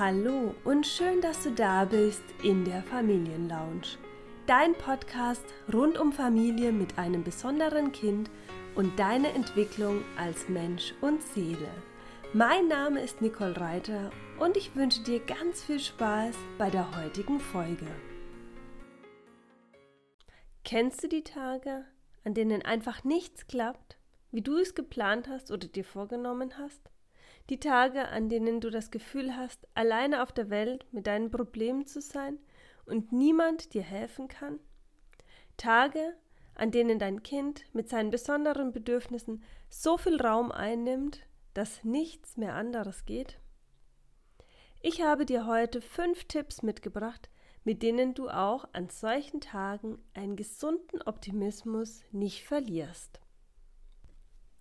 [0.00, 3.98] Hallo und schön, dass du da bist in der Familienlounge.
[4.46, 8.30] Dein Podcast rund um Familie mit einem besonderen Kind
[8.74, 11.68] und deine Entwicklung als Mensch und Seele.
[12.32, 17.38] Mein Name ist Nicole Reiter und ich wünsche dir ganz viel Spaß bei der heutigen
[17.38, 17.88] Folge.
[20.64, 21.84] Kennst du die Tage,
[22.24, 23.98] an denen einfach nichts klappt,
[24.30, 26.90] wie du es geplant hast oder dir vorgenommen hast?
[27.48, 31.86] Die Tage, an denen du das Gefühl hast, alleine auf der Welt mit deinen Problemen
[31.86, 32.38] zu sein
[32.86, 34.60] und niemand dir helfen kann?
[35.56, 36.14] Tage,
[36.54, 41.20] an denen dein Kind mit seinen besonderen Bedürfnissen so viel Raum einnimmt,
[41.54, 43.38] dass nichts mehr anderes geht?
[44.80, 47.28] Ich habe dir heute fünf Tipps mitgebracht,
[47.64, 53.20] mit denen du auch an solchen Tagen einen gesunden Optimismus nicht verlierst.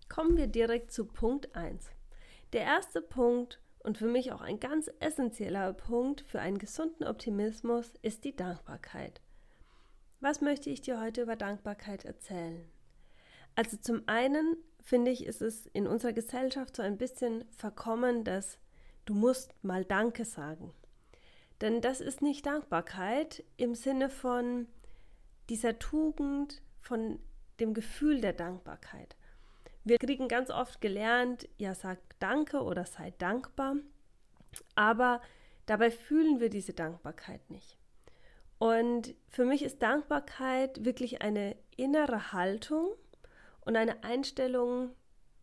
[0.10, 1.92] Kommen wir direkt zu Punkt 1.
[2.52, 7.94] Der erste Punkt und für mich auch ein ganz essentieller Punkt für einen gesunden Optimismus
[8.02, 9.22] ist die Dankbarkeit.
[10.20, 12.68] Was möchte ich dir heute über Dankbarkeit erzählen?
[13.54, 18.58] Also zum einen finde ich, ist es in unserer Gesellschaft so ein bisschen verkommen, dass
[19.06, 20.74] du musst mal Danke sagen.
[21.62, 24.68] Denn das ist nicht Dankbarkeit im Sinne von
[25.50, 27.20] dieser Tugend, von
[27.60, 29.16] dem Gefühl der Dankbarkeit.
[29.84, 33.78] Wir kriegen ganz oft gelernt, ja, sag Danke oder sei dankbar,
[34.76, 35.22] aber
[35.66, 37.78] dabei fühlen wir diese Dankbarkeit nicht.
[38.58, 42.90] Und für mich ist Dankbarkeit wirklich eine innere Haltung
[43.62, 44.92] und eine Einstellung,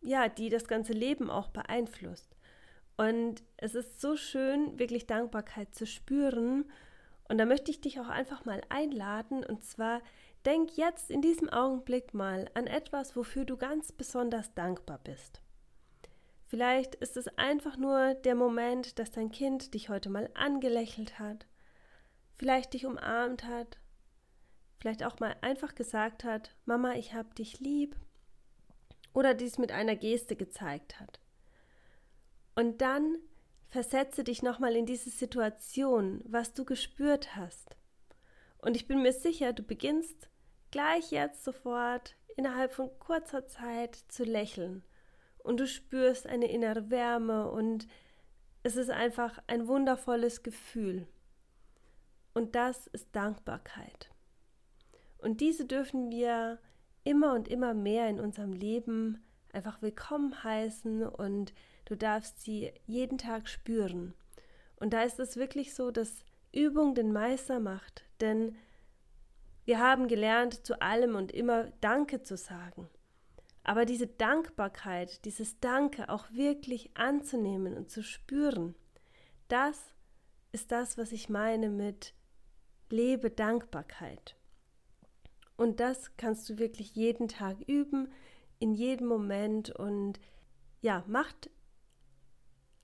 [0.01, 2.35] ja, die das ganze Leben auch beeinflusst.
[2.95, 6.65] Und es ist so schön, wirklich Dankbarkeit zu spüren.
[7.29, 10.01] Und da möchte ich dich auch einfach mal einladen, und zwar
[10.47, 15.41] Denk jetzt in diesem Augenblick mal an etwas, wofür du ganz besonders dankbar bist.
[16.45, 21.45] Vielleicht ist es einfach nur der Moment, dass dein Kind dich heute mal angelächelt hat,
[22.37, 23.77] vielleicht dich umarmt hat,
[24.79, 27.97] vielleicht auch mal einfach gesagt hat, Mama, ich hab dich lieb,
[29.13, 31.19] oder dies mit einer Geste gezeigt hat.
[32.55, 33.17] Und dann
[33.69, 37.75] versetze dich nochmal in diese Situation, was du gespürt hast.
[38.59, 40.29] Und ich bin mir sicher, du beginnst
[40.71, 44.83] gleich jetzt sofort innerhalb von kurzer Zeit zu lächeln
[45.39, 47.87] und du spürst eine innere Wärme und
[48.63, 51.07] es ist einfach ein wundervolles Gefühl.
[52.33, 54.11] Und das ist Dankbarkeit.
[55.17, 56.59] Und diese dürfen wir
[57.03, 59.23] immer und immer mehr in unserem Leben
[59.53, 61.53] einfach willkommen heißen und
[61.87, 64.13] du darfst sie jeden Tag spüren.
[64.75, 68.55] Und da ist es wirklich so, dass Übung den Meister macht, denn
[69.65, 72.89] wir haben gelernt, zu allem und immer Danke zu sagen.
[73.63, 78.75] Aber diese Dankbarkeit, dieses Danke auch wirklich anzunehmen und zu spüren,
[79.47, 79.93] das
[80.51, 82.13] ist das, was ich meine mit
[82.89, 84.35] lebe Dankbarkeit.
[85.57, 88.11] Und das kannst du wirklich jeden Tag üben,
[88.59, 90.19] in jedem Moment und
[90.81, 91.49] ja, macht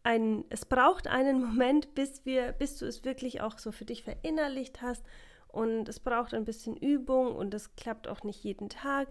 [0.03, 4.03] einen, es braucht einen Moment, bis wir, bis du es wirklich auch so für dich
[4.03, 5.05] verinnerlicht hast
[5.47, 9.07] und es braucht ein bisschen Übung und es klappt auch nicht jeden Tag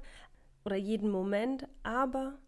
[0.64, 2.38] oder jeden Moment, aber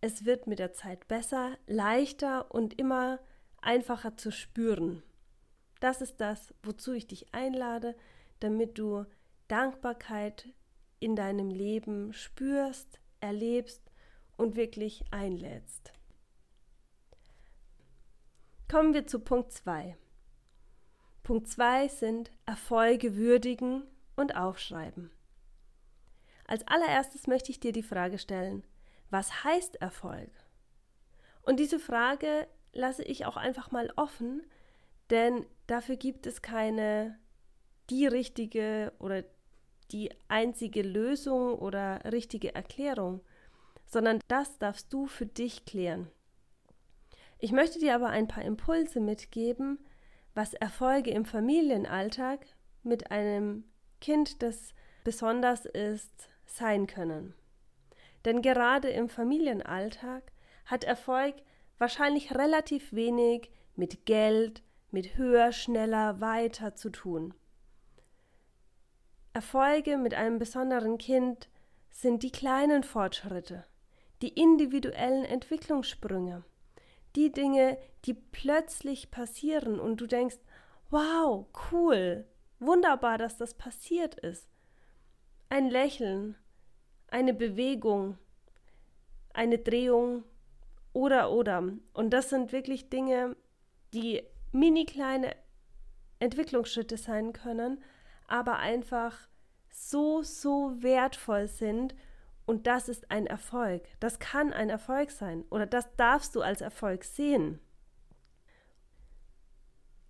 [0.00, 3.20] es wird mit der Zeit besser, leichter und immer
[3.60, 5.02] einfacher zu spüren.
[5.80, 7.96] Das ist das, wozu ich dich einlade,
[8.40, 9.04] damit du
[9.48, 10.48] Dankbarkeit
[10.98, 13.90] in deinem Leben spürst, erlebst
[14.36, 15.92] und wirklich einlädst.
[18.68, 19.96] Kommen wir zu Punkt 2.
[21.22, 23.84] Punkt 2 sind Erfolge würdigen
[24.16, 25.12] und aufschreiben.
[26.48, 28.64] Als allererstes möchte ich dir die Frage stellen,
[29.08, 30.30] was heißt Erfolg?
[31.42, 34.42] Und diese Frage lasse ich auch einfach mal offen,
[35.10, 37.16] denn dafür gibt es keine
[37.88, 39.22] die richtige oder
[39.92, 43.20] die einzige Lösung oder richtige Erklärung,
[43.84, 46.10] sondern das darfst du für dich klären.
[47.38, 49.78] Ich möchte dir aber ein paar Impulse mitgeben,
[50.34, 52.46] was Erfolge im Familienalltag
[52.82, 53.64] mit einem
[54.00, 54.74] Kind, das
[55.04, 57.34] besonders ist, sein können.
[58.24, 60.32] Denn gerade im Familienalltag
[60.64, 61.34] hat Erfolg
[61.78, 67.34] wahrscheinlich relativ wenig mit Geld, mit höher, schneller, weiter zu tun.
[69.32, 71.48] Erfolge mit einem besonderen Kind
[71.90, 73.66] sind die kleinen Fortschritte,
[74.22, 76.42] die individuellen Entwicklungssprünge
[77.16, 80.38] die Dinge, die plötzlich passieren und du denkst,
[80.90, 82.26] wow, cool,
[82.58, 84.48] wunderbar, dass das passiert ist.
[85.48, 86.36] Ein Lächeln,
[87.08, 88.18] eine Bewegung,
[89.32, 90.24] eine Drehung
[90.92, 91.62] oder oder.
[91.92, 93.36] Und das sind wirklich Dinge,
[93.92, 94.22] die
[94.52, 95.34] mini kleine
[96.18, 97.82] Entwicklungsschritte sein können,
[98.26, 99.28] aber einfach
[99.70, 101.94] so, so wertvoll sind
[102.46, 103.82] und das ist ein Erfolg.
[104.00, 107.60] Das kann ein Erfolg sein oder das darfst du als Erfolg sehen.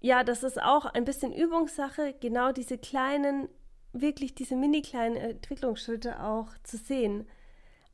[0.00, 3.48] Ja, das ist auch ein bisschen Übungssache, genau diese kleinen,
[3.92, 7.26] wirklich diese mini kleinen Entwicklungsschritte auch zu sehen.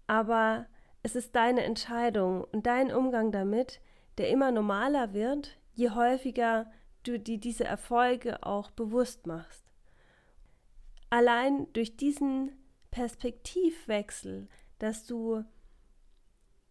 [0.06, 0.66] Aber
[1.02, 3.80] es ist deine Entscheidung und dein Umgang damit,
[4.18, 6.70] der immer normaler wird, je häufiger
[7.02, 9.64] du dir diese Erfolge auch bewusst machst.
[11.08, 12.52] Allein durch diesen
[12.92, 14.48] Perspektivwechsel,
[14.78, 15.44] dass du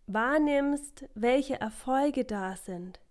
[0.07, 3.01] wahrnimmst, welche Erfolge da sind,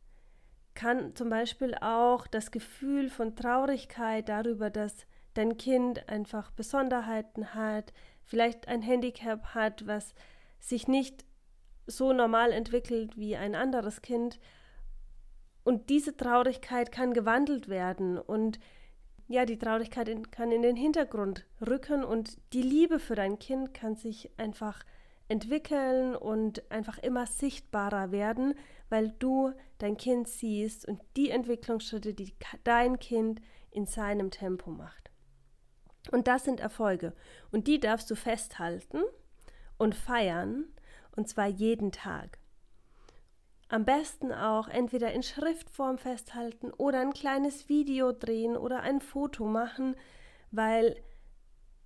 [0.75, 7.93] kann zum Beispiel auch das Gefühl von Traurigkeit darüber, dass dein Kind einfach Besonderheiten hat,
[8.23, 10.15] vielleicht ein Handicap hat, was
[10.59, 11.25] sich nicht
[11.87, 14.39] so normal entwickelt wie ein anderes Kind.
[15.65, 18.59] Und diese Traurigkeit kann gewandelt werden und
[19.31, 23.73] ja, die Traurigkeit in, kann in den Hintergrund rücken und die Liebe für dein Kind
[23.73, 24.83] kann sich einfach
[25.29, 28.55] entwickeln und einfach immer sichtbarer werden,
[28.89, 32.35] weil du dein Kind siehst und die Entwicklungsschritte, die
[32.65, 33.41] dein Kind
[33.71, 35.13] in seinem Tempo macht.
[36.11, 37.13] Und das sind Erfolge
[37.53, 38.99] und die darfst du festhalten
[39.79, 40.65] und feiern,
[41.15, 42.41] und zwar jeden Tag.
[43.71, 49.45] Am besten auch entweder in Schriftform festhalten oder ein kleines Video drehen oder ein Foto
[49.45, 49.95] machen,
[50.51, 50.97] weil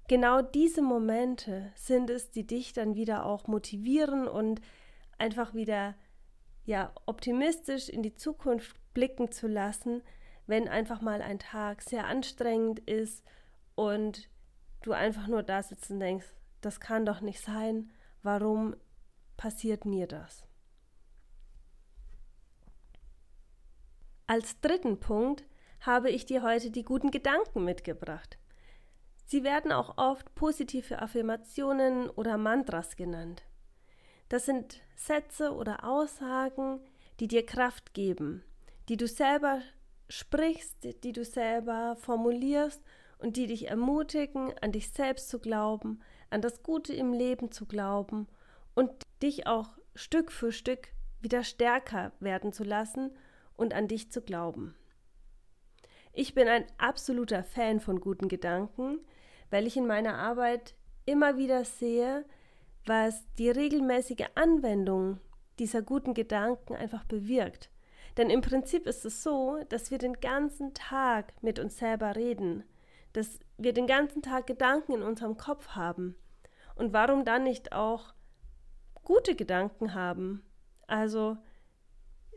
[0.08, 4.62] genau diese Momente sind es, die dich dann wieder auch motivieren und
[5.18, 5.94] einfach wieder
[6.64, 10.02] ja optimistisch in die Zukunft blicken zu lassen,
[10.46, 13.22] wenn einfach mal ein Tag sehr anstrengend ist
[13.74, 14.30] und
[14.80, 16.32] du einfach nur da sitzt und denkst,
[16.62, 17.90] das kann doch nicht sein,
[18.22, 18.74] warum
[19.36, 20.46] passiert mir das?
[24.26, 25.44] Als dritten Punkt
[25.80, 28.38] habe ich dir heute die guten Gedanken mitgebracht.
[29.26, 33.42] Sie werden auch oft positive Affirmationen oder Mantras genannt.
[34.30, 36.80] Das sind Sätze oder Aussagen,
[37.20, 38.42] die dir Kraft geben,
[38.88, 39.60] die du selber
[40.08, 42.82] sprichst, die du selber formulierst
[43.18, 46.00] und die dich ermutigen, an dich selbst zu glauben,
[46.30, 48.26] an das Gute im Leben zu glauben
[48.74, 48.90] und
[49.22, 50.88] dich auch Stück für Stück
[51.20, 53.14] wieder stärker werden zu lassen
[53.56, 54.74] und an dich zu glauben.
[56.12, 59.00] Ich bin ein absoluter Fan von guten Gedanken,
[59.50, 60.74] weil ich in meiner Arbeit
[61.06, 62.24] immer wieder sehe,
[62.86, 65.18] was die regelmäßige Anwendung
[65.58, 67.70] dieser guten Gedanken einfach bewirkt.
[68.16, 72.62] Denn im Prinzip ist es so, dass wir den ganzen Tag mit uns selber reden,
[73.12, 76.16] dass wir den ganzen Tag Gedanken in unserem Kopf haben.
[76.76, 78.14] Und warum dann nicht auch
[79.04, 80.44] gute Gedanken haben?
[80.86, 81.36] Also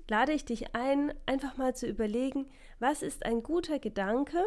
[0.07, 2.48] lade ich dich ein, einfach mal zu überlegen,
[2.80, 4.44] was ist ein guter Gedanke,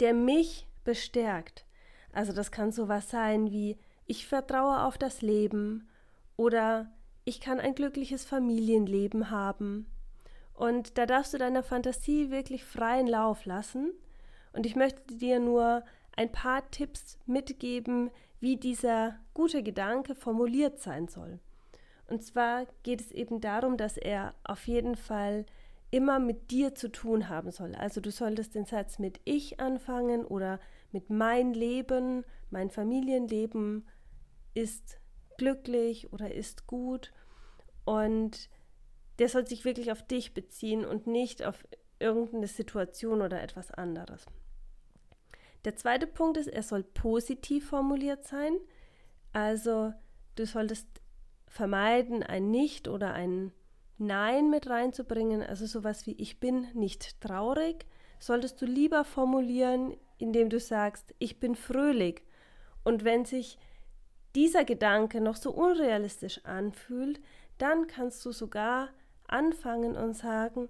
[0.00, 1.64] der mich bestärkt.
[2.12, 5.88] Also das kann sowas sein wie ich vertraue auf das Leben
[6.36, 6.90] oder
[7.24, 9.86] ich kann ein glückliches Familienleben haben.
[10.54, 13.92] Und da darfst du deiner Fantasie wirklich freien Lauf lassen.
[14.52, 15.84] Und ich möchte dir nur
[16.16, 18.10] ein paar Tipps mitgeben,
[18.40, 21.38] wie dieser gute Gedanke formuliert sein soll.
[22.10, 25.46] Und zwar geht es eben darum, dass er auf jeden Fall
[25.92, 27.74] immer mit dir zu tun haben soll.
[27.76, 30.58] Also du solltest den Satz mit ich anfangen oder
[30.92, 33.86] mit mein Leben, mein Familienleben
[34.54, 34.98] ist
[35.38, 37.12] glücklich oder ist gut.
[37.84, 38.50] Und
[39.20, 41.64] der soll sich wirklich auf dich beziehen und nicht auf
[42.00, 44.26] irgendeine Situation oder etwas anderes.
[45.64, 48.56] Der zweite Punkt ist, er soll positiv formuliert sein.
[49.32, 49.92] Also
[50.34, 50.99] du solltest
[51.50, 53.52] vermeiden, ein Nicht oder ein
[53.98, 55.42] Nein mit reinzubringen.
[55.42, 57.84] Also sowas wie ich bin nicht traurig,
[58.18, 62.22] solltest du lieber formulieren, indem du sagst, ich bin fröhlich.
[62.82, 63.58] Und wenn sich
[64.34, 67.20] dieser Gedanke noch so unrealistisch anfühlt,
[67.58, 68.88] dann kannst du sogar
[69.26, 70.68] anfangen und sagen,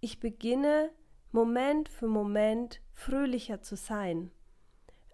[0.00, 0.90] ich beginne
[1.32, 4.30] Moment für Moment fröhlicher zu sein.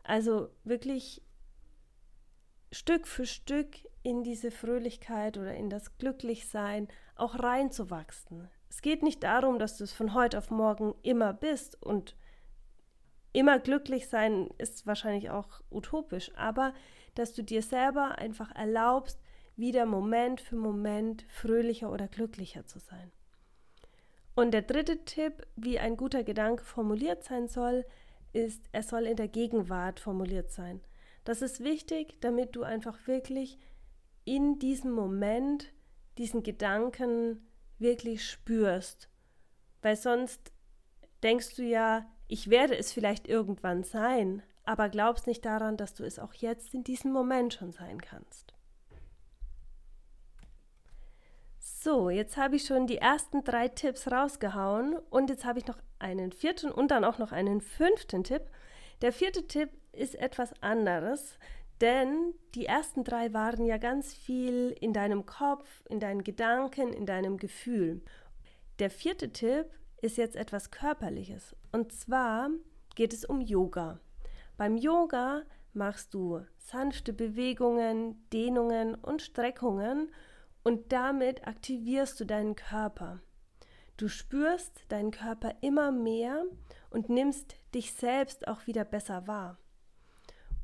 [0.02, 1.22] Also wirklich
[2.72, 8.48] Stück für Stück in diese Fröhlichkeit oder in das Glücklichsein auch reinzuwachsen.
[8.68, 12.14] Es geht nicht darum, dass du es von heute auf morgen immer bist und
[13.32, 16.74] immer glücklich sein ist wahrscheinlich auch utopisch, aber
[17.14, 19.20] dass du dir selber einfach erlaubst,
[19.56, 23.10] wieder Moment für Moment fröhlicher oder glücklicher zu sein.
[24.34, 27.86] Und der dritte Tipp, wie ein guter Gedanke formuliert sein soll,
[28.32, 30.80] ist, er soll in der Gegenwart formuliert sein.
[31.24, 33.58] Das ist wichtig, damit du einfach wirklich
[34.24, 35.72] in diesem Moment
[36.18, 37.46] diesen Gedanken
[37.78, 39.08] wirklich spürst.
[39.82, 40.52] weil sonst
[41.22, 46.04] denkst du ja, ich werde es vielleicht irgendwann sein, aber glaubst nicht daran, dass du
[46.04, 48.54] es auch jetzt in diesem Moment schon sein kannst.
[51.58, 55.78] So, jetzt habe ich schon die ersten drei Tipps rausgehauen und jetzt habe ich noch
[55.98, 58.42] einen vierten und dann auch noch einen fünften Tipp.
[59.02, 61.38] Der vierte Tipp ist etwas anderes,
[61.80, 67.06] denn die ersten drei waren ja ganz viel in deinem Kopf, in deinen Gedanken, in
[67.06, 68.02] deinem Gefühl.
[68.78, 69.66] Der vierte Tipp
[70.00, 72.50] ist jetzt etwas Körperliches und zwar
[72.94, 74.00] geht es um Yoga.
[74.56, 80.12] Beim Yoga machst du sanfte Bewegungen, Dehnungen und Streckungen
[80.62, 83.20] und damit aktivierst du deinen Körper.
[83.96, 86.44] Du spürst deinen Körper immer mehr
[86.90, 89.58] und nimmst dich selbst auch wieder besser wahr.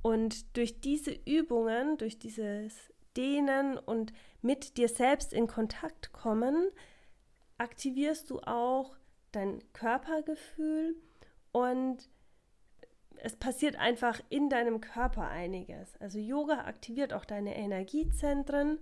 [0.02, 6.70] Und durch diese Übungen, durch dieses Dehnen und mit dir selbst in Kontakt kommen,
[7.58, 8.96] aktivierst du auch
[9.32, 10.96] dein Körpergefühl
[11.52, 12.08] und
[13.22, 15.96] es passiert einfach in deinem Körper einiges.
[16.00, 18.78] Also Yoga aktiviert auch deine Energiezentren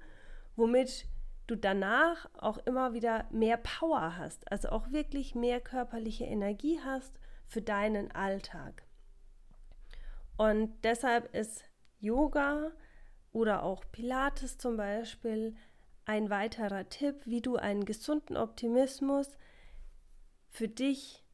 [0.58, 1.06] womit
[1.46, 7.18] du danach auch immer wieder mehr Power hast, also auch wirklich mehr körperliche Energie hast
[7.46, 8.82] für deinen Alltag.
[10.38, 11.64] Und deshalb ist
[11.98, 12.70] Yoga
[13.32, 15.56] oder auch Pilates zum Beispiel
[16.04, 19.36] ein weiterer Tipp, wie du einen gesunden Optimismus
[20.46, 21.24] für dich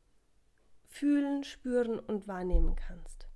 [0.88, 3.28] fühlen, spüren und wahrnehmen kannst.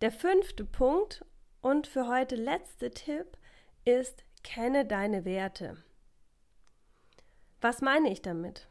[0.00, 1.24] Der fünfte Punkt
[1.60, 3.38] und für heute letzte Tipp
[3.84, 5.82] ist, kenne deine Werte.
[7.60, 8.68] Was meine ich damit?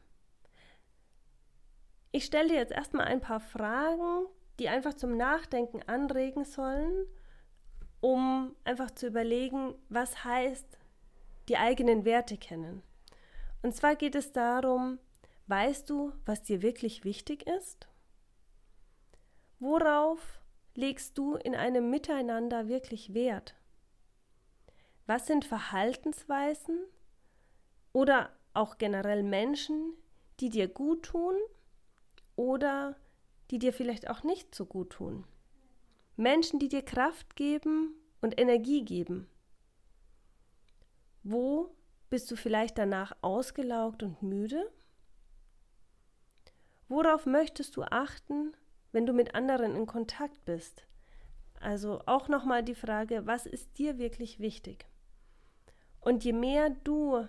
[2.11, 4.27] Ich stelle dir jetzt erstmal ein paar Fragen,
[4.59, 7.07] die einfach zum Nachdenken anregen sollen,
[8.01, 10.77] um einfach zu überlegen, was heißt
[11.49, 12.81] die eigenen Werte kennen.
[13.61, 14.99] Und zwar geht es darum,
[15.47, 17.87] weißt du, was dir wirklich wichtig ist?
[19.59, 20.19] Worauf
[20.75, 23.55] legst du in einem Miteinander wirklich Wert?
[25.07, 26.79] Was sind Verhaltensweisen
[27.93, 29.93] oder auch generell Menschen,
[30.39, 31.35] die dir gut tun
[32.35, 32.95] oder
[33.55, 35.23] die dir vielleicht auch nicht so gut tun?
[36.17, 39.29] Menschen, die dir Kraft geben und Energie geben.
[41.23, 41.73] Wo
[42.09, 44.69] bist du vielleicht danach ausgelaugt und müde?
[46.89, 48.57] Worauf möchtest du achten,
[48.91, 50.85] wenn du mit anderen in Kontakt bist?
[51.61, 54.85] Also auch nochmal die Frage, was ist dir wirklich wichtig?
[56.01, 57.25] Und je mehr du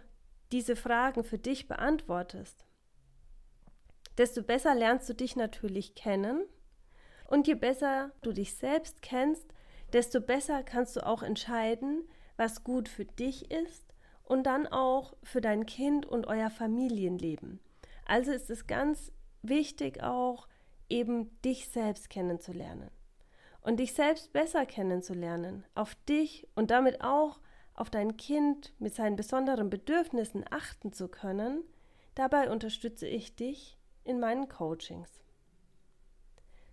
[0.50, 2.65] diese Fragen für dich beantwortest,
[4.18, 6.44] desto besser lernst du dich natürlich kennen.
[7.28, 9.46] Und je besser du dich selbst kennst,
[9.92, 15.40] desto besser kannst du auch entscheiden, was gut für dich ist und dann auch für
[15.40, 17.60] dein Kind und euer Familienleben.
[18.04, 20.48] Also ist es ganz wichtig auch
[20.88, 22.90] eben dich selbst kennenzulernen
[23.62, 27.40] und dich selbst besser kennenzulernen, auf dich und damit auch
[27.74, 31.64] auf dein Kind mit seinen besonderen Bedürfnissen achten zu können,
[32.14, 33.75] dabei unterstütze ich dich
[34.06, 35.10] in meinen Coachings.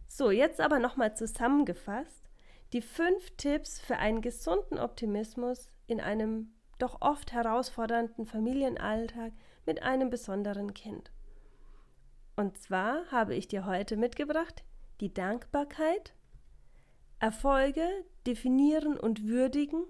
[0.08, 2.30] So, jetzt aber nochmal zusammengefasst,
[2.72, 9.32] die fünf Tipps für einen gesunden Optimismus in einem doch oft herausfordernden Familienalltag
[9.66, 11.12] mit einem besonderen Kind.
[12.36, 14.64] Und zwar habe ich dir heute mitgebracht
[15.00, 16.14] die Dankbarkeit,
[17.20, 17.88] Erfolge
[18.26, 19.84] definieren und würdigen,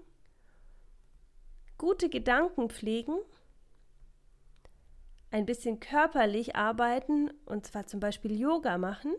[1.78, 3.16] gute Gedanken pflegen,
[5.34, 9.12] ein bisschen körperlich arbeiten, und zwar zum Beispiel Yoga machen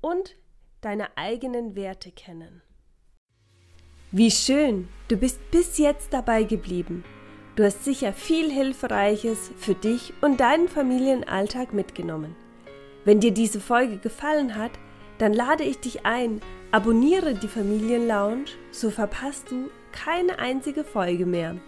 [0.00, 0.34] und
[0.80, 2.60] deine eigenen Werte kennen.
[4.10, 7.04] Wie schön, du bist bis jetzt dabei geblieben.
[7.54, 12.34] Du hast sicher viel Hilfreiches für dich und deinen Familienalltag mitgenommen.
[13.04, 14.72] Wenn dir diese Folge gefallen hat,
[15.18, 16.40] dann lade ich dich ein,
[16.72, 21.60] abonniere die Familienlounge, so verpasst du keine einzige Folge mehr.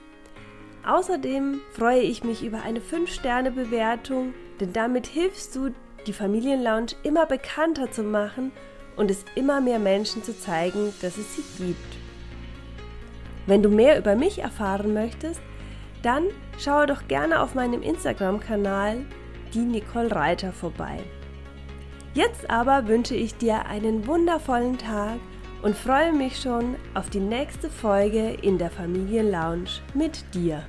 [0.84, 5.70] Außerdem freue ich mich über eine 5-Sterne-Bewertung, denn damit hilfst du,
[6.06, 8.50] die Familienlounge immer bekannter zu machen
[8.96, 11.96] und es immer mehr Menschen zu zeigen, dass es sie gibt.
[13.46, 15.40] Wenn du mehr über mich erfahren möchtest,
[16.02, 16.24] dann
[16.58, 19.04] schaue doch gerne auf meinem Instagram-Kanal
[19.54, 20.98] die Nicole Reiter vorbei.
[22.14, 25.18] Jetzt aber wünsche ich dir einen wundervollen Tag
[25.62, 30.64] und freue mich schon auf die nächste Folge in der Familienlounge mit dir.